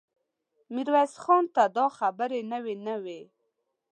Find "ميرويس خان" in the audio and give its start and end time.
0.73-1.43